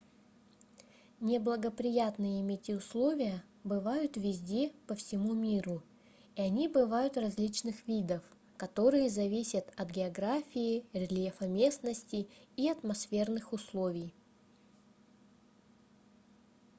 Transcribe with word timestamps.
неблагоприятные 1.19 2.41
метеоусловия 2.41 3.35
условия 3.35 3.43
бывают 3.63 4.17
везде 4.17 4.71
по 4.87 4.95
всему 4.95 5.35
миру 5.35 5.83
и 6.35 6.41
они 6.41 6.67
бывают 6.67 7.17
различных 7.17 7.87
видов 7.87 8.23
которые 8.57 9.11
зависят 9.11 9.71
от 9.77 9.91
географии 9.91 10.87
рельефа 10.93 11.45
местности 11.45 12.27
и 12.55 12.67
атмосферных 12.67 13.53
условий 13.53 14.11